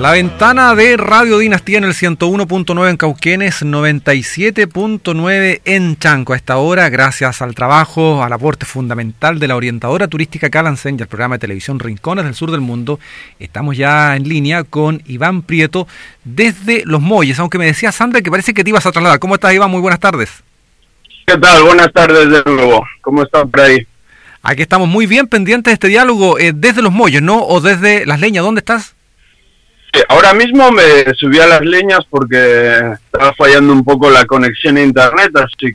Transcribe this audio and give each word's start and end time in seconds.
La 0.00 0.12
ventana 0.12 0.74
de 0.74 0.96
Radio 0.96 1.36
Dinastía 1.36 1.76
en 1.76 1.84
el 1.84 1.92
101.9 1.92 2.88
en 2.88 2.96
Cauquenes, 2.96 3.62
97.9 3.62 5.60
en 5.66 5.98
Chanco. 5.98 6.32
A 6.32 6.36
esta 6.36 6.56
hora, 6.56 6.88
gracias 6.88 7.42
al 7.42 7.54
trabajo, 7.54 8.24
al 8.24 8.32
aporte 8.32 8.64
fundamental 8.64 9.38
de 9.38 9.46
la 9.46 9.56
orientadora 9.56 10.08
turística 10.08 10.48
Calansen 10.48 10.96
y 10.98 11.02
al 11.02 11.08
programa 11.08 11.34
de 11.34 11.40
televisión 11.40 11.78
Rincones 11.78 12.24
del 12.24 12.34
Sur 12.34 12.50
del 12.50 12.62
Mundo, 12.62 12.98
estamos 13.38 13.76
ya 13.76 14.16
en 14.16 14.26
línea 14.26 14.64
con 14.64 15.02
Iván 15.06 15.42
Prieto 15.42 15.86
desde 16.24 16.82
Los 16.86 17.02
Molles. 17.02 17.38
Aunque 17.38 17.58
me 17.58 17.66
decía 17.66 17.92
Sandra 17.92 18.22
que 18.22 18.30
parece 18.30 18.54
que 18.54 18.64
te 18.64 18.70
ibas 18.70 18.86
a 18.86 18.92
trasladar. 18.92 19.18
¿Cómo 19.18 19.34
estás, 19.34 19.52
Iván? 19.52 19.70
Muy 19.70 19.82
buenas 19.82 20.00
tardes. 20.00 20.30
¿Qué 21.26 21.36
tal? 21.36 21.62
Buenas 21.64 21.92
tardes 21.92 22.26
de 22.30 22.42
nuevo. 22.50 22.86
¿Cómo 23.02 23.22
estás 23.22 23.44
por 23.50 23.60
ahí? 23.60 23.86
Aquí 24.42 24.62
estamos 24.62 24.88
muy 24.88 25.04
bien 25.04 25.26
pendientes 25.26 25.72
de 25.72 25.74
este 25.74 25.88
diálogo 25.88 26.38
eh, 26.38 26.52
desde 26.54 26.80
Los 26.80 26.92
Molles, 26.94 27.20
¿no? 27.20 27.44
O 27.44 27.60
desde 27.60 28.06
Las 28.06 28.18
Leñas. 28.18 28.42
¿Dónde 28.42 28.60
estás? 28.60 28.94
Ahora 30.08 30.34
mismo 30.34 30.70
me 30.70 31.12
subí 31.14 31.38
a 31.38 31.46
las 31.46 31.62
leñas 31.62 32.00
porque 32.08 32.94
estaba 33.04 33.32
fallando 33.34 33.72
un 33.72 33.84
poco 33.84 34.10
la 34.10 34.24
conexión 34.24 34.76
a 34.76 34.82
internet, 34.82 35.30
así 35.36 35.74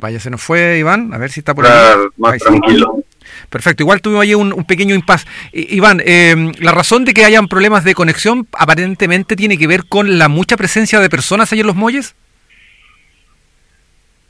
Vaya, 0.00 0.20
se 0.20 0.30
nos 0.30 0.40
fue 0.40 0.78
Iván, 0.78 1.12
a 1.12 1.18
ver 1.18 1.28
si 1.28 1.40
está 1.40 1.56
por 1.56 1.66
ahí. 1.66 1.96
Más 2.18 2.38
tranquilo. 2.38 3.02
Perfecto, 3.50 3.82
igual 3.82 4.00
tuvimos 4.00 4.22
ahí 4.22 4.32
un, 4.32 4.64
pequeño 4.64 4.94
impasse. 4.94 5.26
Iván, 5.52 6.00
eh, 6.04 6.52
la 6.60 6.70
razón 6.70 7.04
de 7.04 7.12
que 7.14 7.24
hayan 7.24 7.48
problemas 7.48 7.82
de 7.82 7.94
conexión 7.94 8.46
aparentemente 8.52 9.34
tiene 9.34 9.58
que 9.58 9.66
ver 9.66 9.86
con 9.86 10.18
la 10.18 10.28
mucha 10.28 10.56
presencia 10.56 11.00
de 11.00 11.10
personas 11.10 11.52
ahí 11.52 11.60
en 11.60 11.66
los 11.66 11.74
muelles. 11.74 12.14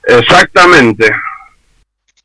Exactamente. 0.05 1.13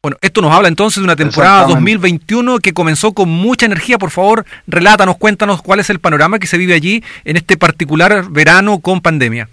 Bueno, 0.03 0.17
esto 0.19 0.41
nos 0.41 0.51
habla 0.51 0.67
entonces 0.67 0.99
de 0.99 1.05
una 1.05 1.15
temporada 1.15 1.65
2021 1.65 2.59
que 2.59 2.73
comenzó 2.73 3.13
con 3.13 3.29
mucha 3.29 3.67
energía. 3.67 3.97
Por 3.97 4.11
favor, 4.11 4.45
relátanos, 4.67 5.15
cuéntanos 5.15 5.61
cuál 5.61 5.79
es 5.79 5.89
el 5.89 5.99
panorama 5.99 6.39
que 6.39 6.47
se 6.47 6.57
vive 6.57 6.73
allí 6.73 7.01
en 7.23 7.37
este 7.37 7.55
particular 7.55 8.29
verano 8.29 8.79
con 8.79 8.99
pandemia. 8.99 9.47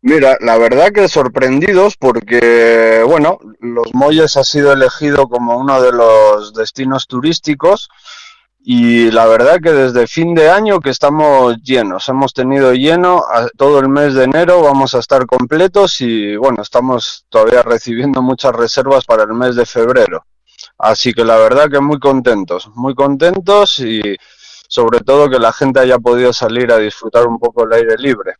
Mira, 0.00 0.38
la 0.40 0.56
verdad 0.56 0.92
que 0.92 1.08
sorprendidos 1.08 1.98
porque, 1.98 3.02
bueno, 3.06 3.38
Los 3.60 3.92
Molles 3.92 4.34
ha 4.38 4.44
sido 4.44 4.72
elegido 4.72 5.28
como 5.28 5.58
uno 5.58 5.82
de 5.82 5.92
los 5.92 6.54
destinos 6.54 7.06
turísticos 7.06 7.90
y 8.70 9.10
la 9.10 9.24
verdad 9.24 9.60
que 9.62 9.72
desde 9.72 10.06
fin 10.06 10.34
de 10.34 10.50
año 10.50 10.78
que 10.78 10.90
estamos 10.90 11.56
llenos, 11.62 12.06
hemos 12.10 12.34
tenido 12.34 12.74
lleno 12.74 13.24
todo 13.56 13.78
el 13.78 13.88
mes 13.88 14.12
de 14.12 14.24
enero, 14.24 14.60
vamos 14.60 14.94
a 14.94 14.98
estar 14.98 15.24
completos 15.24 16.02
y 16.02 16.36
bueno, 16.36 16.60
estamos 16.60 17.24
todavía 17.30 17.62
recibiendo 17.62 18.20
muchas 18.20 18.54
reservas 18.54 19.06
para 19.06 19.22
el 19.22 19.32
mes 19.32 19.56
de 19.56 19.64
febrero. 19.64 20.22
Así 20.76 21.14
que 21.14 21.24
la 21.24 21.38
verdad 21.38 21.70
que 21.70 21.80
muy 21.80 21.98
contentos, 21.98 22.68
muy 22.74 22.94
contentos 22.94 23.80
y 23.80 24.02
sobre 24.68 25.00
todo 25.00 25.30
que 25.30 25.38
la 25.38 25.54
gente 25.54 25.80
haya 25.80 25.98
podido 25.98 26.34
salir 26.34 26.70
a 26.70 26.76
disfrutar 26.76 27.26
un 27.26 27.38
poco 27.38 27.64
el 27.64 27.72
aire 27.72 27.96
libre. 27.96 28.34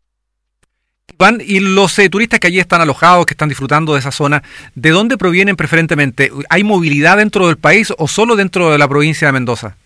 Van, 1.16 1.40
y 1.40 1.60
los 1.60 1.98
eh, 2.00 2.10
turistas 2.10 2.38
que 2.38 2.48
allí 2.48 2.60
están 2.60 2.82
alojados, 2.82 3.24
que 3.24 3.32
están 3.32 3.48
disfrutando 3.48 3.94
de 3.94 4.00
esa 4.00 4.12
zona, 4.12 4.42
¿de 4.74 4.90
dónde 4.90 5.16
provienen 5.16 5.56
preferentemente? 5.56 6.30
¿Hay 6.50 6.64
movilidad 6.64 7.16
dentro 7.16 7.46
del 7.46 7.56
país 7.56 7.94
o 7.96 8.06
solo 8.06 8.36
dentro 8.36 8.70
de 8.70 8.76
la 8.76 8.88
provincia 8.88 9.26
de 9.26 9.32
Mendoza? 9.32 9.78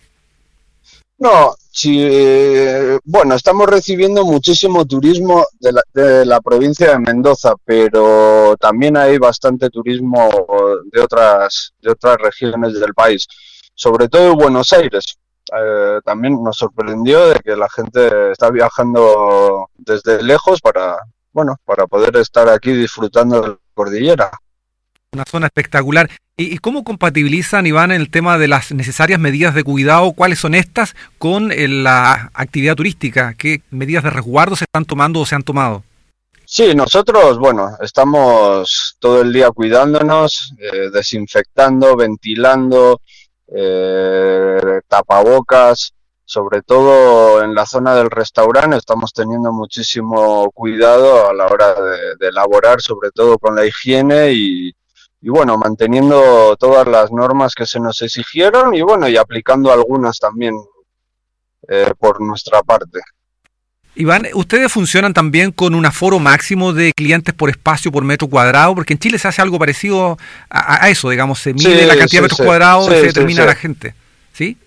No, 1.17 1.53
sí, 1.71 1.99
eh, 2.01 2.99
bueno, 3.03 3.35
estamos 3.35 3.67
recibiendo 3.67 4.25
muchísimo 4.25 4.85
turismo 4.85 5.45
de 5.59 6.25
la, 6.25 6.41
provincia 6.41 6.91
de 6.91 6.99
Mendoza, 6.99 7.53
pero 7.63 8.57
también 8.59 8.97
hay 8.97 9.17
bastante 9.19 9.69
turismo 9.69 10.29
de 10.91 11.01
otras, 11.01 11.73
de 11.81 11.91
otras 11.91 12.17
regiones 12.17 12.73
del 12.73 12.93
país, 12.93 13.27
sobre 13.75 14.09
todo 14.09 14.29
de 14.29 14.43
Buenos 14.43 14.73
Aires. 14.73 15.17
Eh, 15.55 15.99
también 16.03 16.41
nos 16.41 16.57
sorprendió 16.57 17.27
de 17.29 17.39
que 17.39 17.55
la 17.55 17.69
gente 17.69 18.31
está 18.31 18.49
viajando 18.49 19.69
desde 19.77 20.23
lejos 20.23 20.61
para, 20.61 20.97
bueno, 21.31 21.57
para 21.63 21.85
poder 21.85 22.17
estar 22.17 22.49
aquí 22.49 22.71
disfrutando 22.71 23.41
de 23.41 23.47
la 23.49 23.57
cordillera. 23.73 24.31
Una 25.11 25.25
zona 25.25 25.45
espectacular. 25.47 26.09
¿Y, 26.35 26.57
cómo 26.57 26.83
compatibilizan, 26.83 27.67
Iván, 27.67 27.91
el 27.91 28.09
tema 28.09 28.39
de 28.39 28.47
las 28.47 28.71
necesarias 28.71 29.19
medidas 29.19 29.53
de 29.53 29.63
cuidado? 29.63 30.13
¿Cuáles 30.13 30.39
son 30.39 30.55
estas 30.55 30.95
con 31.19 31.51
eh, 31.51 31.67
la 31.67 32.31
actividad 32.33 32.75
turística? 32.75 33.35
¿Qué 33.37 33.61
medidas 33.69 34.03
de 34.03 34.09
resguardo 34.09 34.55
se 34.55 34.63
están 34.63 34.85
tomando 34.85 35.19
o 35.19 35.27
se 35.27 35.35
han 35.35 35.43
tomado? 35.43 35.83
Sí, 36.43 36.73
nosotros, 36.73 37.37
bueno, 37.37 37.77
estamos 37.81 38.97
todo 38.97 39.21
el 39.21 39.31
día 39.31 39.51
cuidándonos, 39.51 40.55
eh, 40.57 40.89
desinfectando, 40.91 41.95
ventilando, 41.95 42.99
eh, 43.55 44.81
tapabocas, 44.87 45.93
sobre 46.25 46.63
todo 46.63 47.43
en 47.43 47.53
la 47.53 47.67
zona 47.67 47.93
del 47.93 48.09
restaurante 48.09 48.77
estamos 48.77 49.13
teniendo 49.13 49.51
muchísimo 49.53 50.49
cuidado 50.51 51.29
a 51.29 51.33
la 51.33 51.45
hora 51.45 51.75
de 52.19 52.27
elaborar, 52.27 52.81
sobre 52.81 53.11
todo 53.11 53.37
con 53.37 53.55
la 53.55 53.67
higiene 53.67 54.31
y, 54.31 54.73
y 55.23 55.29
bueno, 55.29 55.57
manteniendo 55.57 56.57
todas 56.59 56.85
las 56.85 57.09
normas 57.09 57.55
que 57.55 57.65
se 57.65 57.79
nos 57.79 58.01
exigieron 58.01 58.75
y 58.75 58.81
bueno, 58.81 59.07
y 59.07 59.15
aplicando 59.15 59.71
algunas 59.71 60.19
también 60.19 60.53
eh, 61.69 61.93
por 61.97 62.19
nuestra 62.19 62.61
parte. 62.61 62.99
Iván, 63.95 64.27
¿ustedes 64.33 64.69
funcionan 64.69 65.13
también 65.13 65.53
con 65.53 65.75
un 65.75 65.85
aforo 65.85 66.19
máximo 66.19 66.73
de 66.73 66.91
clientes 66.91 67.33
por 67.33 67.49
espacio 67.49 67.89
por 67.89 68.03
metro 68.03 68.27
cuadrado? 68.27 68.75
Porque 68.75 68.93
en 68.93 68.99
Chile 68.99 69.17
se 69.17 69.29
hace 69.29 69.41
algo 69.41 69.57
parecido 69.57 70.17
a, 70.49 70.89
eso, 70.89 71.09
digamos, 71.09 71.39
se 71.39 71.53
mide 71.53 71.85
la 71.85 71.95
cantidad 71.95 72.19
de 72.19 72.23
metros 72.23 72.45
cuadrados 72.45 72.87
y 72.87 72.91
se 72.91 73.03
determina 73.03 73.45
la 73.45 73.55
gente. 73.55 73.95
¿Sí? 74.33 74.57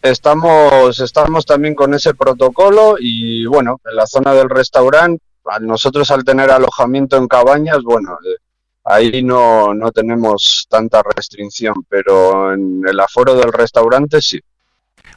Estamos, 0.00 1.00
estamos 1.00 1.44
también 1.44 1.74
con 1.74 1.92
ese 1.92 2.14
protocolo 2.14 2.96
y 2.98 3.44
bueno, 3.44 3.78
en 3.84 3.96
la 3.96 4.06
zona 4.06 4.32
del 4.32 4.48
restaurante, 4.48 5.22
nosotros 5.60 6.10
al 6.10 6.24
tener 6.24 6.50
alojamiento 6.50 7.18
en 7.18 7.28
cabañas, 7.28 7.82
bueno, 7.82 8.12
eh, 8.24 8.38
ahí 8.84 9.22
no, 9.22 9.74
no 9.74 9.90
tenemos 9.92 10.66
tanta 10.68 11.02
restricción, 11.02 11.74
pero 11.88 12.52
en 12.52 12.82
el 12.86 12.98
aforo 13.00 13.34
del 13.34 13.52
restaurante 13.52 14.20
sí. 14.20 14.40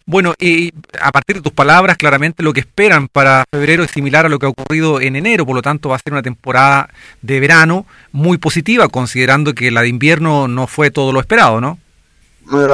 Bueno, 0.08 0.36
y 0.40 0.72
a 1.02 1.12
partir 1.12 1.38
de 1.38 1.42
tus 1.42 1.52
palabras, 1.52 1.98
claramente 1.98 2.44
lo 2.44 2.54
que 2.54 2.60
esperan 2.60 3.08
para 3.08 3.44
febrero 3.52 3.84
es 3.84 3.90
similar 3.90 4.28
a 4.28 4.30
lo 4.30 4.38
que 4.38 4.46
ha 4.46 4.50
ocurrido 4.50 5.02
en 5.02 5.16
enero, 5.16 5.48
por 5.48 5.56
lo 5.56 5.64
tanto 5.64 5.90
va 5.90 5.96
a 5.96 6.00
ser 6.00 6.14
una 6.14 6.22
temporada 6.22 6.90
de 7.24 7.40
verano 7.40 7.88
muy 8.12 8.38
positiva, 8.38 8.88
considerando 8.88 9.56
que 9.56 9.72
la 9.72 9.82
de 9.82 9.88
invierno 9.88 10.48
no 10.48 10.68
fue 10.68 10.92
todo 10.92 11.12
lo 11.12 11.20
esperado, 11.20 11.60
¿no? 11.60 11.80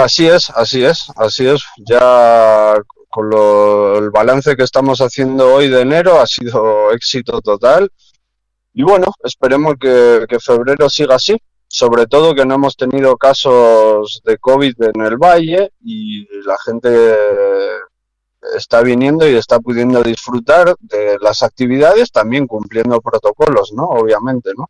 Así 0.04 0.28
es, 0.28 0.50
así 0.50 0.84
es, 0.84 1.08
así 1.16 1.48
es. 1.48 1.62
Ya 1.78 2.76
con 3.08 3.30
lo, 3.30 3.98
el 3.98 4.10
balance 4.10 4.58
que 4.58 4.64
estamos 4.64 5.00
haciendo 5.00 5.54
hoy 5.54 5.70
de 5.70 5.82
enero 5.82 6.20
ha 6.20 6.28
sido 6.28 6.92
éxito 6.94 7.42
total 7.42 7.90
y 8.74 8.84
bueno, 8.84 9.14
esperemos 9.24 9.76
que, 9.80 10.26
febrero 10.40 10.90
siga 10.90 11.16
así, 11.16 11.38
sobre 11.68 12.08
todo 12.08 12.36
que 12.36 12.46
no 12.46 12.56
hemos 12.56 12.76
tenido 12.76 13.18
casos 13.18 14.22
de 14.26 14.38
COVID 14.38 14.76
en 14.94 15.02
el 15.02 15.18
valle 15.18 15.72
y 15.84 16.26
la 16.46 16.58
gente 16.66 17.16
está 18.56 18.82
viniendo 18.82 19.30
y 19.30 19.36
está 19.36 19.60
pudiendo 19.60 20.02
disfrutar 20.04 20.76
de 20.80 21.18
las 21.22 21.44
actividades, 21.44 22.12
también 22.12 22.48
cumpliendo 22.48 23.00
protocolos, 23.02 23.72
¿no? 23.74 23.84
Obviamente, 23.84 24.52
¿no? 24.58 24.70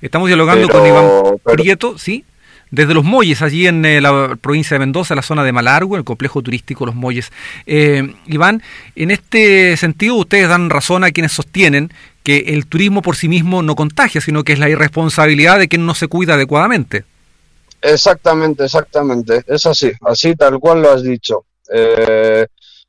Estamos 0.00 0.28
dialogando 0.28 0.68
con 0.68 0.86
Iván 0.86 1.38
Prieto, 1.44 1.98
¿sí? 1.98 2.24
Desde 2.70 2.94
Los 2.94 3.04
Molles, 3.04 3.42
allí 3.42 3.66
en 3.66 3.84
eh, 3.84 4.00
la 4.00 4.36
provincia 4.40 4.74
de 4.76 4.80
Mendoza, 4.80 5.14
la 5.14 5.22
zona 5.22 5.44
de 5.44 5.52
Malargo, 5.52 5.96
el 5.96 6.04
complejo 6.04 6.42
turístico 6.42 6.86
Los 6.86 6.94
Molles. 6.94 7.32
Eh, 7.66 8.14
Iván, 8.26 8.62
en 8.94 9.10
este 9.10 9.76
sentido 9.76 10.14
ustedes 10.14 10.48
dan 10.48 10.70
razón 10.70 11.04
a 11.04 11.10
quienes 11.10 11.32
sostienen 11.32 11.92
que 12.22 12.38
el 12.48 12.66
turismo 12.66 13.02
por 13.02 13.16
sí 13.16 13.28
mismo 13.28 13.62
no 13.62 13.74
contagia, 13.74 14.20
sino 14.20 14.44
que 14.44 14.52
es 14.52 14.58
la 14.58 14.68
irresponsabilidad 14.68 15.58
de 15.58 15.68
quien 15.68 15.86
no 15.86 15.94
se 15.94 16.08
cuida 16.08 16.34
adecuadamente. 16.34 17.04
Exactamente, 17.82 18.64
exactamente. 18.64 19.42
Es 19.46 19.64
así, 19.66 19.90
así 20.02 20.36
tal 20.36 20.58
cual 20.60 20.82
lo 20.82 20.92
has 20.92 21.02
dicho. 21.02 21.46
Eh, 21.72 22.46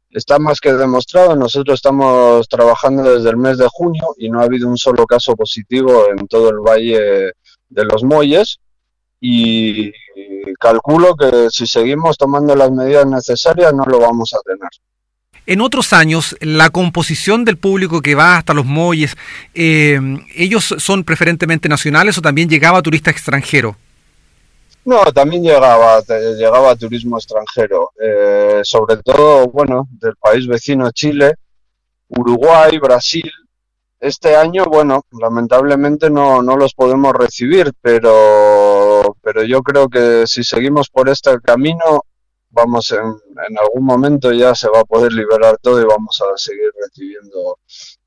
está 0.10 0.38
más 0.38 0.60
que 0.60 0.74
demostrado. 0.74 1.36
Nosotros 1.36 1.76
estamos 1.76 2.48
trabajando 2.50 3.04
desde 3.04 3.30
el 3.30 3.38
mes 3.38 3.58
de 3.58 3.68
junio 3.72 4.04
y 4.18 4.30
no 4.30 4.42
ha 4.42 4.44
habido 4.44 4.68
un 4.68 4.78
solo 4.78 5.06
caso 5.06 5.36
positivo 5.36 6.08
en 6.12 6.28
todo 6.28 6.50
el 6.50 6.58
valle 6.58 7.32
de 7.70 7.86
los 7.86 8.04
Molles. 8.04 8.60
Y 9.22 9.92
calculo 10.60 11.16
que 11.16 11.48
si 11.50 11.68
seguimos 11.68 12.18
tomando 12.18 12.56
las 12.56 12.72
medidas 12.72 13.06
necesarias 13.06 13.74
no 13.74 13.86
lo 13.86 14.00
vamos 14.00 14.34
a 14.34 14.40
tener. 14.42 14.70
En 15.48 15.62
otros 15.62 15.92
años, 15.94 16.36
la 16.40 16.70
composición 16.70 17.46
del 17.46 17.58
público 17.58 18.02
que 18.02 18.16
va 18.16 18.38
hasta 18.38 18.54
los 18.54 18.66
muelles, 18.66 19.16
eh, 19.54 20.00
¿ellos 20.36 20.76
son 20.78 21.04
preferentemente 21.04 21.68
nacionales 21.68 22.18
o 22.18 22.22
también 22.22 22.48
llegaba 22.48 22.82
turista 22.82 23.10
extranjero? 23.10 23.76
No, 24.86 25.04
también 25.12 25.44
llegaba, 25.44 26.02
llegaba 26.38 26.76
turismo 26.76 27.18
extranjero, 27.18 27.92
eh, 28.02 28.62
sobre 28.64 28.98
todo, 28.98 29.48
bueno, 29.48 29.88
del 29.92 30.16
país 30.16 30.48
vecino 30.48 30.92
Chile, 30.92 31.36
Uruguay, 32.08 32.78
Brasil. 32.80 33.30
Este 34.00 34.36
año, 34.36 34.66
bueno, 34.66 35.06
lamentablemente 35.20 36.10
no, 36.10 36.42
no 36.42 36.58
los 36.58 36.74
podemos 36.74 37.14
recibir, 37.14 37.72
pero, 37.82 38.71
pero 39.22 39.44
yo 39.44 39.62
creo 39.62 39.90
que 39.90 40.26
si 40.28 40.44
seguimos 40.44 40.90
por 40.90 41.10
este 41.10 41.40
camino, 41.42 42.02
vamos 42.50 42.92
en, 42.92 43.00
en 43.00 43.58
algún 43.60 43.86
momento 43.86 44.32
ya 44.32 44.54
se 44.56 44.70
va 44.70 44.82
a 44.82 44.86
poder 44.86 45.14
liberar 45.14 45.58
todo 45.62 45.82
y 45.82 45.86
vamos 45.86 46.22
a 46.22 46.38
seguir 46.38 46.72
recibiendo 46.82 47.60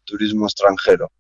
turismo 0.04 0.46
extranjero. 0.46 1.10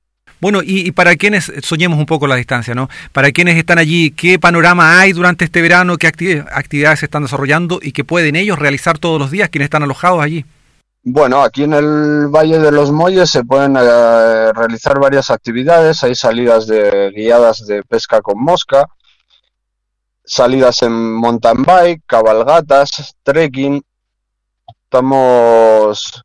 Bueno, 0.40 0.60
y, 0.62 0.86
y, 0.86 0.90
para 0.92 1.16
quienes, 1.16 1.50
soñemos 1.62 1.98
un 1.98 2.06
poco 2.06 2.26
la 2.26 2.36
distancia, 2.36 2.74
¿no? 2.74 2.90
Para 3.12 3.32
quienes 3.32 3.56
están 3.56 3.78
allí, 3.78 4.10
¿qué 4.10 4.38
panorama 4.38 5.00
hay 5.00 5.12
durante 5.12 5.46
este 5.46 5.62
verano? 5.62 5.96
¿Qué 5.96 6.06
actividades 6.06 6.98
se 6.98 7.06
están 7.06 7.22
desarrollando 7.22 7.78
y 7.80 7.92
qué 7.92 8.04
pueden 8.04 8.36
ellos 8.36 8.58
realizar 8.58 8.98
todos 8.98 9.18
los 9.18 9.30
días, 9.30 9.48
quienes 9.48 9.66
están 9.66 9.84
alojados 9.84 10.22
allí? 10.22 10.44
Bueno, 11.02 11.42
aquí 11.42 11.64
en 11.64 11.74
el 11.74 12.28
Valle 12.28 12.58
de 12.58 12.72
los 12.72 12.90
Molles 12.90 13.30
se 13.30 13.44
pueden 13.44 13.76
eh, 13.76 14.52
realizar 14.54 14.98
varias 14.98 15.30
actividades. 15.30 16.02
Hay 16.02 16.14
salidas 16.14 16.66
de 16.66 17.10
guiadas 17.14 17.66
de 17.66 17.82
pesca 17.82 18.22
con 18.22 18.42
mosca, 18.42 18.86
salidas 20.24 20.82
en 20.82 20.92
mountain 20.92 21.62
bike, 21.62 22.02
cabalgatas, 22.06 23.14
trekking. 23.22 23.82
Estamos 24.84 26.24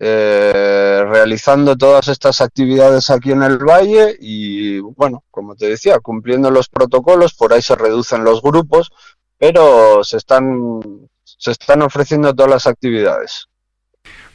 eh, 0.00 1.04
realizando 1.06 1.76
todas 1.76 2.08
estas 2.08 2.40
actividades 2.40 3.10
aquí 3.10 3.32
en 3.32 3.42
el 3.42 3.58
valle 3.58 4.16
y, 4.20 4.78
bueno, 4.78 5.24
como 5.30 5.54
te 5.54 5.68
decía, 5.68 5.98
cumpliendo 6.00 6.50
los 6.50 6.68
protocolos, 6.68 7.34
por 7.34 7.52
ahí 7.52 7.62
se 7.62 7.76
reducen 7.76 8.24
los 8.24 8.42
grupos, 8.42 8.90
pero 9.38 10.02
se 10.04 10.16
están, 10.16 10.80
se 11.24 11.50
están 11.50 11.82
ofreciendo 11.82 12.34
todas 12.34 12.50
las 12.50 12.66
actividades. 12.66 13.48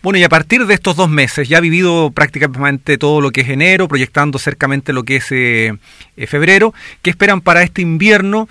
Bueno, 0.02 0.18
y 0.18 0.24
a 0.24 0.30
partir 0.30 0.66
de 0.66 0.74
estos 0.74 0.96
dos 0.96 1.10
meses, 1.10 1.50
ya 1.50 1.58
ha 1.58 1.62
vivido 1.62 2.12
prácticamente 2.12 2.98
todo 2.98 3.20
lo 3.20 3.32
que 3.32 3.42
es 3.42 3.50
enero, 3.50 3.90
proyectando 3.90 4.40
cercamente 4.40 4.94
lo 4.94 5.04
que 5.04 5.18
es 5.18 5.30
eh, 5.32 5.78
eh, 6.16 6.28
febrero, 6.28 6.74
¿qué 7.02 7.10
esperan 7.10 7.42
para 7.42 7.64
este 7.64 7.82
invierno? 7.82 8.48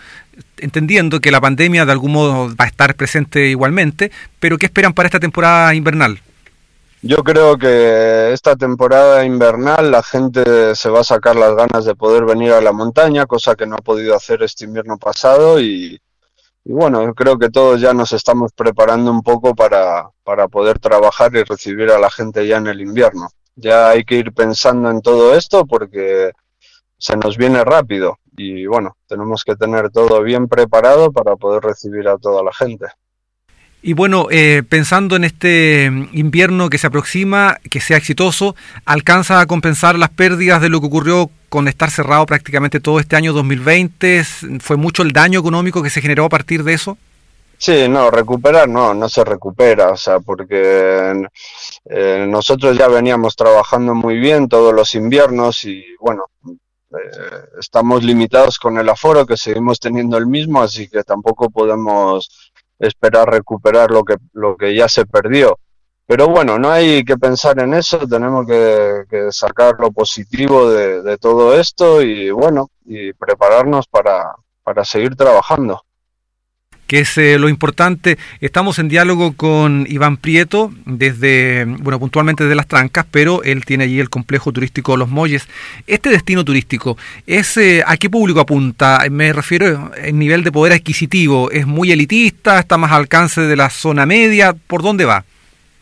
Entendiendo 0.60 1.20
que 1.20 1.31
la 1.31 1.40
pandemia 1.40 1.84
de 1.84 1.93
algún 1.93 2.12
modo 2.12 2.49
va 2.49 2.64
a 2.64 2.69
estar 2.69 2.94
presente 2.94 3.46
igualmente, 3.46 4.10
pero 4.40 4.58
¿qué 4.58 4.66
esperan 4.66 4.93
para 4.93 5.06
esta 5.06 5.20
temporada 5.20 5.75
invernal? 5.75 6.20
Yo 7.00 7.19
creo 7.19 7.56
que 7.56 8.32
esta 8.32 8.56
temporada 8.56 9.25
invernal 9.25 9.93
la 9.93 10.02
gente 10.02 10.75
se 10.75 10.90
va 10.90 11.00
a 11.00 11.05
sacar 11.05 11.37
las 11.37 11.55
ganas 11.55 11.84
de 11.84 11.94
poder 11.94 12.25
venir 12.25 12.50
a 12.52 12.60
la 12.60 12.72
montaña, 12.72 13.26
cosa 13.26 13.55
que 13.55 13.66
no 13.66 13.76
ha 13.76 13.82
podido 13.82 14.16
hacer 14.16 14.43
este 14.43 14.64
invierno 14.64 14.99
pasado 14.99 15.60
y, 15.60 16.00
y 16.64 16.72
bueno, 16.72 17.14
creo 17.14 17.38
que 17.38 17.50
todos 17.50 17.81
ya 17.81 17.94
nos 17.94 18.12
estamos 18.12 18.52
preparando 18.52 19.12
un 19.12 19.22
poco 19.22 19.54
para, 19.54 20.11
para 20.25 20.49
poder 20.49 20.81
trabajar 20.81 21.34
y 21.37 21.44
recibir 21.44 21.90
a 21.90 22.00
la 22.00 22.11
gente 22.11 22.46
ya 22.49 22.56
en 22.56 22.66
el 22.66 22.81
invierno. 22.81 23.28
Ya 23.54 23.90
hay 23.90 24.04
que 24.04 24.16
ir 24.16 24.32
pensando 24.32 24.90
en 24.90 25.00
todo 25.00 25.34
esto 25.34 25.66
porque 25.66 26.32
se 26.99 27.16
nos 27.16 27.37
viene 27.37 27.62
rápido 27.64 28.19
y 28.38 28.67
bueno, 28.67 28.96
tenemos 29.06 29.44
que 29.44 29.56
tener 29.56 29.90
todo 29.90 30.23
bien 30.23 30.49
preparado 30.49 31.12
para 31.12 31.37
poder 31.37 31.62
recibir 31.62 32.08
a 32.08 32.17
toda 32.17 32.43
la 32.43 32.52
gente. 32.52 32.87
Y 33.81 33.93
bueno, 33.93 34.26
eh, 34.31 34.62
pensando 34.69 35.14
en 35.14 35.25
este 35.25 35.85
invierno 36.12 36.69
que 36.69 36.79
se 36.79 36.88
aproxima, 36.88 37.58
que 37.70 37.81
sea 37.81 37.96
exitoso, 37.96 38.56
¿alcanza 38.85 39.40
a 39.40 39.46
compensar 39.46 39.96
las 39.99 40.11
pérdidas 40.11 40.61
de 40.61 40.69
lo 40.69 40.81
que 40.81 40.88
ocurrió 40.88 41.31
con 41.49 41.69
estar 41.69 41.90
cerrado 41.90 42.26
prácticamente 42.26 42.81
todo 42.81 42.99
este 42.99 43.14
año 43.14 43.32
2020? 43.32 44.25
¿Fue 44.61 44.76
mucho 44.76 45.02
el 45.02 45.12
daño 45.12 45.38
económico 45.38 45.82
que 45.82 45.90
se 45.90 46.00
generó 46.00 46.25
a 46.25 46.29
partir 46.29 46.64
de 46.64 46.75
eso? 46.75 46.99
Sí, 47.56 47.88
no, 47.88 48.11
recuperar 48.11 48.69
no, 48.69 48.94
no 48.94 49.08
se 49.08 49.25
recupera, 49.25 49.90
o 49.90 49.96
sea, 49.96 50.20
porque 50.20 51.29
eh, 51.87 52.26
nosotros 52.29 52.79
ya 52.79 52.87
veníamos 52.87 53.35
trabajando 53.35 53.94
muy 53.94 54.19
bien 54.19 54.49
todos 54.49 54.73
los 54.73 54.94
inviernos 54.94 55.64
y 55.64 55.85
bueno, 56.00 56.25
eh, 56.90 57.49
estamos 57.58 58.02
limitados 58.02 58.58
con 58.58 58.79
el 58.79 58.88
aforo 58.88 59.26
que 59.26 59.37
seguimos 59.37 59.79
teniendo 59.81 60.17
el 60.17 60.26
mismo, 60.26 60.62
así 60.62 60.88
que 60.88 61.05
tampoco 61.05 61.50
podemos 61.50 62.52
esperar 62.79 63.31
recuperar 63.31 63.90
lo 63.90 64.05
que, 64.05 64.17
lo 64.32 64.56
que 64.56 64.75
ya 64.75 64.88
se 64.88 65.06
perdió. 65.06 65.58
Pero 66.06 66.29
bueno, 66.29 66.58
no 66.58 66.70
hay 66.70 67.05
que 67.05 67.19
pensar 67.19 67.61
en 67.61 67.75
eso, 67.75 67.99
tenemos 68.08 68.46
que, 68.46 69.05
que 69.11 69.31
sacar 69.31 69.75
lo 69.79 69.90
positivo 69.93 70.70
de, 70.70 71.02
de, 71.02 71.19
todo 71.19 71.55
esto 71.55 72.00
y 72.00 72.31
bueno, 72.31 72.70
y 72.87 73.12
prepararnos 73.12 73.87
para, 73.88 74.32
para 74.62 74.85
seguir 74.85 75.14
trabajando 75.17 75.82
que 76.88 77.00
es 77.00 77.17
eh, 77.19 77.38
lo 77.38 77.49
importante. 77.49 78.19
Estamos 78.40 78.81
en 78.81 78.88
diálogo 78.88 79.35
con 79.37 79.87
Iván 79.88 80.17
Prieto, 80.17 80.73
desde, 80.87 81.64
bueno, 81.67 82.00
puntualmente 82.00 82.44
desde 82.44 82.56
Las 82.56 82.67
Trancas, 82.67 83.06
pero 83.08 83.44
él 83.44 83.64
tiene 83.64 83.85
allí 83.85 84.00
el 84.00 84.11
complejo 84.11 84.50
turístico 84.50 84.96
Los 84.96 85.08
Molles. 85.08 85.46
Este 85.87 86.08
destino 86.08 86.44
turístico, 86.44 86.96
es 87.26 87.56
eh, 87.58 87.85
¿a 87.87 87.96
qué 87.96 88.11
público 88.11 88.40
apunta? 88.40 89.05
Me 89.11 89.32
refiero 89.32 89.93
en 89.96 90.19
nivel 90.19 90.43
de 90.43 90.50
poder 90.50 90.73
adquisitivo. 90.73 91.50
¿Es 91.50 91.67
muy 91.67 91.93
elitista? 91.93 92.58
¿Está 92.58 92.79
más 92.79 92.90
al 92.90 93.02
alcance 93.02 93.43
de 93.43 93.55
la 93.55 93.70
zona 93.70 94.06
media? 94.06 94.55
¿Por 94.55 94.82
dónde 94.82 95.05
va? 95.05 95.25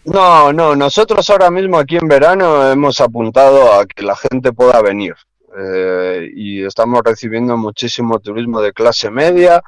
No, 0.04 0.52
no, 0.52 0.76
nosotros 0.76 1.28
ahora 1.30 1.50
mismo 1.50 1.78
aquí 1.78 1.96
en 1.96 2.08
verano 2.08 2.68
hemos 2.70 3.00
apuntado 3.00 3.72
a 3.80 3.86
que 3.86 4.02
la 4.02 4.16
gente 4.16 4.52
pueda 4.52 4.82
venir. 4.82 5.14
Eh, 5.58 6.30
y 6.34 6.64
estamos 6.64 7.00
recibiendo 7.02 7.56
muchísimo 7.56 8.18
turismo 8.20 8.60
de 8.60 8.72
clase 8.72 9.10
media. 9.10 9.62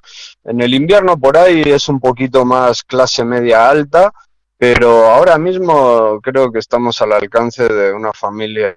En 0.45 0.61
el 0.61 0.75
invierno 0.75 1.19
por 1.19 1.39
ahí 1.39 1.63
es 1.63 1.89
un 1.89 1.99
poquito 1.99 2.45
más 2.45 2.83
clase 2.83 3.25
media 3.25 3.71
alta, 3.71 4.13
pero 4.59 5.07
ahora 5.07 5.39
mismo 5.39 6.21
creo 6.21 6.53
que 6.53 6.59
estamos 6.59 7.01
al 7.01 7.13
alcance 7.13 7.67
de 7.69 7.93
una 7.93 8.13
familia 8.13 8.77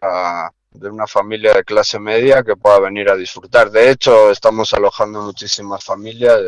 de 0.72 0.90
una 0.90 1.06
familia 1.06 1.54
de 1.54 1.66
clase 1.66 2.00
media 2.00 2.44
que 2.44 2.56
pueda 2.56 2.80
venir 2.80 3.10
a 3.10 3.18
disfrutar. 3.18 3.70
De 3.72 3.92
hecho, 3.92 4.32
estamos 4.32 4.72
alojando 4.74 5.22
muchísimas 5.22 5.84
familias 5.84 6.40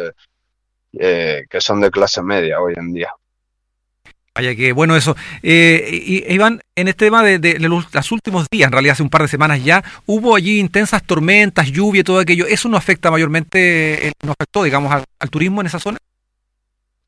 eh, 0.93 1.43
que 1.49 1.59
son 1.59 1.81
de 1.81 1.91
clase 1.91 2.23
media 2.23 2.61
hoy 2.61 2.73
en 2.77 2.93
día. 2.93 3.13
Vaya 4.35 4.55
que 4.55 4.73
bueno 4.73 4.95
eso. 4.95 5.15
Eh, 5.43 6.23
Iván, 6.27 6.59
en 6.75 6.87
este 6.87 7.05
tema 7.05 7.21
de, 7.21 7.59
los 7.59 8.11
últimos 8.11 8.47
días, 8.49 8.65
en 8.65 8.71
realidad 8.71 8.93
hace 8.93 9.03
un 9.03 9.11
par 9.11 9.21
de 9.21 9.27
semanas 9.27 9.63
ya, 9.63 9.83
hubo 10.07 10.35
allí 10.35 10.59
intensas 10.59 11.03
tormentas, 11.03 11.67
lluvia 11.67 12.01
y 12.01 12.03
todo 12.03 12.17
aquello. 12.17 12.47
¿Eso 12.47 12.67
no 12.67 12.75
afecta 12.75 13.11
mayormente, 13.11 14.07
eh, 14.07 14.13
no 14.23 14.31
afectó, 14.31 14.63
digamos, 14.63 14.91
al, 14.91 15.29
turismo 15.29 15.61
en 15.61 15.67
esa 15.67 15.79
zona? 15.79 15.99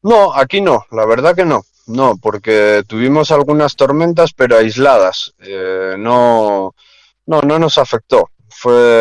No, 0.04 0.36
aquí 0.36 0.62
no, 0.62 0.86
la 0.92 1.06
verdad 1.08 1.36
que 1.36 1.46
no. 1.46 1.64
No, 1.88 2.16
porque 2.18 2.84
tuvimos 2.88 3.32
algunas 3.32 3.76
tormentas, 3.76 4.32
pero 4.34 4.58
aisladas. 4.58 5.34
Eh, 5.40 5.96
no, 5.98 6.76
no, 7.26 7.42
no 7.42 7.60
nos 7.60 7.80
afectó. 7.80 8.30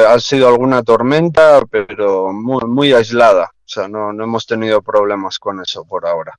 Ha 0.09 0.19
sido 0.19 0.49
alguna 0.49 0.82
tormenta, 0.82 1.62
pero 1.70 2.32
muy, 2.32 2.65
muy 2.65 2.93
aislada. 2.94 3.50
O 3.55 3.69
sea, 3.69 3.87
no, 3.87 4.15
no 4.15 4.25
hemos 4.25 4.47
tenido 4.47 4.81
problemas 4.81 5.38
con 5.38 5.61
eso 5.61 5.85
por 5.85 6.06
ahora. 6.06 6.38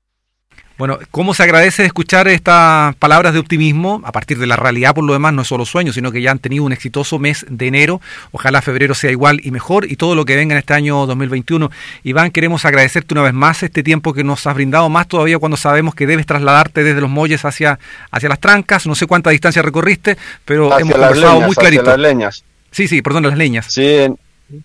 Bueno, 0.77 0.99
¿cómo 1.09 1.33
se 1.33 1.41
agradece 1.41 1.85
escuchar 1.85 2.27
estas 2.27 2.95
palabras 2.97 3.31
de 3.31 3.39
optimismo? 3.39 4.01
A 4.03 4.11
partir 4.11 4.37
de 4.37 4.45
la 4.45 4.57
realidad, 4.57 4.93
por 4.93 5.05
lo 5.05 5.13
demás, 5.13 5.33
no 5.33 5.43
es 5.43 5.47
solo 5.47 5.65
sueño, 5.65 5.93
sino 5.93 6.11
que 6.11 6.21
ya 6.21 6.31
han 6.31 6.39
tenido 6.39 6.65
un 6.65 6.73
exitoso 6.73 7.17
mes 7.17 7.45
de 7.49 7.67
enero. 7.67 8.01
Ojalá 8.33 8.61
febrero 8.61 8.93
sea 8.93 9.09
igual 9.09 9.39
y 9.41 9.51
mejor 9.51 9.89
y 9.89 9.95
todo 9.95 10.15
lo 10.15 10.25
que 10.25 10.35
venga 10.35 10.53
en 10.53 10.59
este 10.59 10.73
año 10.73 11.05
2021. 11.05 11.71
Iván, 12.03 12.29
queremos 12.29 12.65
agradecerte 12.65 13.13
una 13.13 13.23
vez 13.23 13.33
más 13.33 13.63
este 13.63 13.83
tiempo 13.83 14.13
que 14.13 14.25
nos 14.25 14.45
has 14.47 14.53
brindado, 14.53 14.89
más 14.89 15.07
todavía 15.07 15.39
cuando 15.39 15.55
sabemos 15.55 15.95
que 15.95 16.07
debes 16.07 16.25
trasladarte 16.25 16.83
desde 16.83 16.99
los 16.99 17.09
molles 17.09 17.45
hacia, 17.45 17.79
hacia 18.11 18.27
las 18.27 18.41
trancas. 18.41 18.85
No 18.85 18.95
sé 18.95 19.07
cuánta 19.07 19.29
distancia 19.29 19.61
recorriste, 19.61 20.17
pero 20.43 20.73
hacia 20.73 20.81
hemos 20.81 20.93
conversado 20.93 21.33
leñas, 21.35 21.47
muy 21.47 21.55
clarito. 21.55 21.83
las 21.83 21.99
leñas. 21.99 22.43
Sí, 22.71 22.89
sí, 22.89 23.01
perdón, 23.01 23.23
las 23.23 23.37
leñas. 23.37 23.67
Sí, 23.69 24.07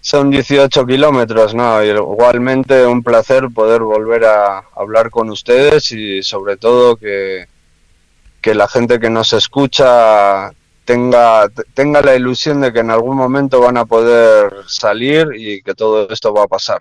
son 0.00 0.30
18 0.30 0.87
kilómetros, 0.87 1.54
¿no? 1.54 1.82
igualmente 1.82 2.87
un 2.87 3.02
placer 3.02 3.49
poder 3.54 3.82
volver 3.82 4.25
a 4.25 4.58
hablar 4.76 5.10
con 5.10 5.30
ustedes 5.30 5.92
y 5.92 6.22
sobre 6.22 6.56
todo 6.56 6.96
que, 6.96 7.46
que 8.40 8.54
la 8.54 8.68
gente 8.68 9.00
que 9.00 9.10
nos 9.10 9.32
escucha 9.32 10.52
tenga, 10.84 11.49
tenga 11.75 12.02
la 12.02 12.14
ilusión 12.14 12.60
de 12.60 12.72
que 12.72 12.80
en 12.80 12.90
algún 12.90 13.16
momento 13.16 13.60
van 13.60 13.76
a 13.76 13.84
poder 13.84 14.52
salir 14.66 15.28
y 15.37 15.62
que 15.62 15.75
todo 15.75 16.08
esto 16.10 16.34
va 16.34 16.44
a 16.44 16.49
pasar. 16.49 16.80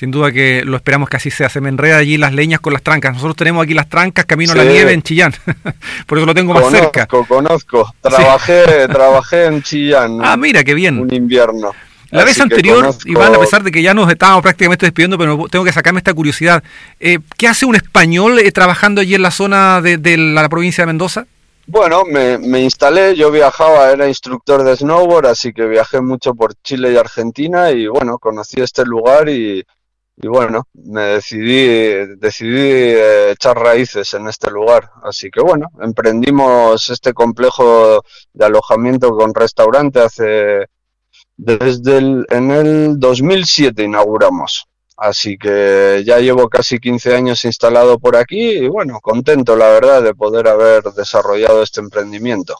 Sin 0.00 0.10
duda 0.10 0.32
que 0.32 0.62
lo 0.64 0.76
esperamos 0.76 1.10
que 1.10 1.18
así 1.18 1.30
sea. 1.30 1.50
Se 1.50 1.60
me 1.60 1.68
enreda 1.68 1.98
allí 1.98 2.16
las 2.16 2.32
leñas 2.32 2.58
con 2.60 2.72
las 2.72 2.80
trancas. 2.80 3.12
Nosotros 3.12 3.36
tenemos 3.36 3.62
aquí 3.62 3.74
las 3.74 3.86
trancas 3.86 4.24
camino 4.24 4.54
sí. 4.54 4.58
a 4.58 4.64
la 4.64 4.70
nieve 4.72 4.94
en 4.94 5.02
Chillán. 5.02 5.34
Por 6.06 6.16
eso 6.16 6.26
lo 6.26 6.32
tengo 6.34 6.54
más 6.54 6.62
conozco, 6.62 6.84
cerca. 6.84 7.06
Conozco, 7.06 7.94
Trabajé, 8.00 8.64
sí. 8.64 8.88
trabajé 8.90 9.44
en 9.44 9.62
Chillán. 9.62 10.20
Ah, 10.24 10.38
mira, 10.38 10.64
qué 10.64 10.72
bien. 10.72 11.00
Un 11.00 11.12
invierno. 11.12 11.72
La 12.12 12.24
vez 12.24 12.40
anterior, 12.40 12.76
conozco... 12.78 13.10
Iván, 13.10 13.34
a 13.34 13.38
pesar 13.40 13.62
de 13.62 13.70
que 13.70 13.82
ya 13.82 13.92
nos 13.92 14.10
estábamos 14.10 14.40
prácticamente 14.42 14.86
despidiendo, 14.86 15.18
pero 15.18 15.46
tengo 15.50 15.66
que 15.66 15.72
sacarme 15.72 15.98
esta 15.98 16.14
curiosidad. 16.14 16.64
Eh, 16.98 17.18
¿Qué 17.36 17.46
hace 17.46 17.66
un 17.66 17.76
español 17.76 18.38
eh, 18.38 18.50
trabajando 18.52 19.02
allí 19.02 19.16
en 19.16 19.22
la 19.22 19.30
zona 19.30 19.82
de, 19.82 19.98
de 19.98 20.16
la 20.16 20.48
provincia 20.48 20.80
de 20.80 20.86
Mendoza? 20.86 21.26
Bueno, 21.66 22.04
me, 22.06 22.38
me, 22.38 22.62
instalé, 22.62 23.16
yo 23.16 23.30
viajaba, 23.30 23.90
era 23.90 24.08
instructor 24.08 24.64
de 24.64 24.78
snowboard, 24.78 25.26
así 25.26 25.52
que 25.52 25.66
viajé 25.66 26.00
mucho 26.00 26.34
por 26.34 26.54
Chile 26.64 26.90
y 26.90 26.96
Argentina 26.96 27.70
y 27.70 27.86
bueno, 27.86 28.18
conocí 28.18 28.62
este 28.62 28.86
lugar 28.86 29.28
y, 29.28 29.62
y 30.22 30.28
bueno, 30.28 30.64
me 30.74 31.02
decidí, 31.02 32.16
decidí 32.18 32.58
eh, 32.58 33.30
echar 33.30 33.56
raíces 33.58 34.12
en 34.14 34.28
este 34.28 34.50
lugar. 34.50 34.90
Así 35.02 35.30
que 35.30 35.40
bueno, 35.40 35.68
emprendimos 35.80 36.90
este 36.90 37.14
complejo 37.14 38.02
de 38.34 38.44
alojamiento 38.44 39.16
con 39.16 39.34
restaurante 39.34 40.00
hace 40.00 40.66
desde 41.38 41.98
el, 41.98 42.26
en 42.28 42.50
el 42.50 43.00
2007 43.00 43.82
inauguramos. 43.82 44.66
Así 44.98 45.38
que 45.38 46.02
ya 46.04 46.18
llevo 46.18 46.50
casi 46.50 46.78
15 46.78 47.14
años 47.14 47.46
instalado 47.46 47.98
por 47.98 48.16
aquí 48.16 48.50
y 48.50 48.68
bueno, 48.68 49.00
contento 49.00 49.56
la 49.56 49.68
verdad 49.68 50.02
de 50.02 50.14
poder 50.14 50.48
haber 50.48 50.82
desarrollado 50.94 51.62
este 51.62 51.80
emprendimiento. 51.80 52.56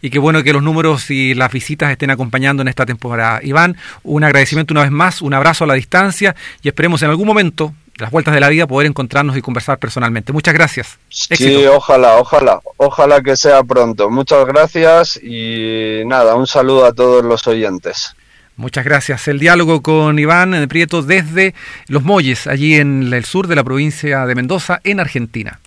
Y 0.00 0.10
qué 0.10 0.18
bueno 0.18 0.42
que 0.42 0.52
los 0.52 0.62
números 0.62 1.10
y 1.10 1.34
las 1.34 1.50
visitas 1.50 1.90
estén 1.90 2.10
acompañando 2.10 2.62
en 2.62 2.68
esta 2.68 2.86
temporada. 2.86 3.40
Iván, 3.42 3.76
un 4.04 4.22
agradecimiento 4.22 4.72
una 4.72 4.82
vez 4.82 4.90
más, 4.90 5.22
un 5.22 5.34
abrazo 5.34 5.64
a 5.64 5.66
la 5.66 5.74
distancia 5.74 6.36
y 6.62 6.68
esperemos 6.68 7.02
en 7.02 7.10
algún 7.10 7.26
momento 7.26 7.74
las 7.96 8.12
vueltas 8.12 8.32
de 8.32 8.40
la 8.40 8.48
vida 8.48 8.66
poder 8.66 8.86
encontrarnos 8.86 9.36
y 9.36 9.42
conversar 9.42 9.78
personalmente. 9.78 10.32
Muchas 10.32 10.54
gracias. 10.54 10.98
Sí, 11.08 11.66
ojalá, 11.66 12.16
ojalá, 12.18 12.60
ojalá 12.76 13.20
que 13.22 13.36
sea 13.36 13.62
pronto. 13.64 14.08
Muchas 14.08 14.46
gracias 14.46 15.18
y 15.22 16.02
nada, 16.06 16.36
un 16.36 16.46
saludo 16.46 16.86
a 16.86 16.92
todos 16.92 17.24
los 17.24 17.46
oyentes. 17.48 18.14
Muchas 18.56 18.84
gracias. 18.84 19.28
El 19.28 19.38
diálogo 19.38 19.82
con 19.82 20.18
Iván 20.18 20.66
Prieto 20.68 21.02
desde 21.02 21.54
Los 21.86 22.02
Molles, 22.02 22.46
allí 22.48 22.74
en 22.74 23.12
el 23.12 23.24
sur 23.24 23.46
de 23.46 23.54
la 23.54 23.62
provincia 23.62 24.26
de 24.26 24.34
Mendoza, 24.34 24.80
en 24.82 24.98
Argentina. 24.98 25.60